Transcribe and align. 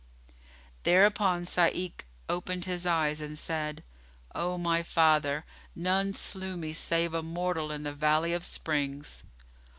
Thereupon 0.81 1.45
Sa'ik 1.45 2.07
opened 2.27 2.65
his 2.65 2.87
eyes 2.87 3.21
and 3.21 3.37
said, 3.37 3.83
"O 4.33 4.57
my 4.57 4.81
father, 4.81 5.45
none 5.75 6.15
slew 6.15 6.57
me 6.57 6.73
save 6.73 7.13
a 7.13 7.21
mortal 7.21 7.69
in 7.69 7.83
the 7.83 7.93
Valley 7.93 8.33
of 8.33 8.43
Springs." 8.43 9.21